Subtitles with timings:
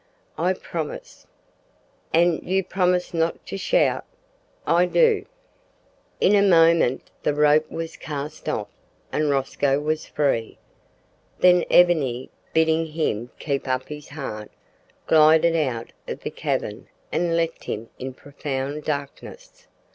[0.39, 1.27] "I promise."
[2.11, 4.03] "An' you promise not to shout?"
[4.65, 5.27] "I do."
[6.19, 8.67] In a moment the rope was cast off,
[9.11, 10.57] and Rosco was free.
[11.37, 14.49] Then Ebony, bidding him keep up his heart,
[15.05, 19.67] glided out of the cavern and left him in profound darkness.